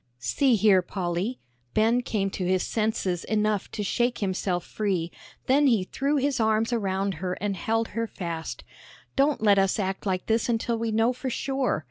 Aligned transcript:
"See 0.17 0.55
here, 0.55 0.81
Polly," 0.81 1.39
Ben 1.75 2.01
came 2.01 2.31
to 2.31 2.43
his 2.43 2.63
senses 2.63 3.23
enough 3.25 3.69
to 3.69 3.83
shake 3.83 4.17
himself 4.17 4.65
free, 4.65 5.11
then 5.45 5.67
he 5.67 5.83
threw 5.83 6.15
his 6.15 6.39
arms 6.39 6.73
around 6.73 7.13
her 7.21 7.33
and 7.33 7.55
held 7.55 7.89
her 7.89 8.07
fast, 8.07 8.63
"don't 9.15 9.43
let 9.43 9.59
us 9.59 9.77
act 9.77 10.07
like 10.07 10.25
this 10.25 10.49
until 10.49 10.79
we 10.79 10.91
know 10.91 11.13
for 11.13 11.29
sure. 11.29 11.79